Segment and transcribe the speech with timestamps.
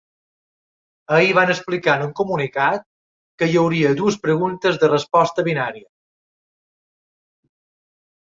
[1.17, 2.87] Ahir van explicar en un comunicat
[3.43, 5.85] que hi hauria dues preguntes de resposta binària.